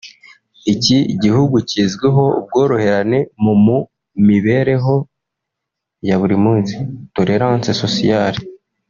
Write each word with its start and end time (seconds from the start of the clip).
Iki 0.73 0.97
gihugu 1.21 1.55
kizwiho 1.69 2.23
ubworoherane 2.39 3.19
mu 3.43 3.53
mu 3.65 3.77
mibereho 4.27 4.95
ya 6.07 6.15
buri 6.21 6.35
munsi 6.45 6.73
(tolérance 7.15 7.71
sociale) 7.83 8.39